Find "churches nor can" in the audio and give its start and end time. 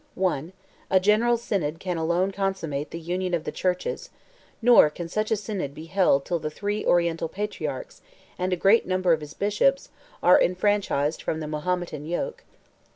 3.51-5.07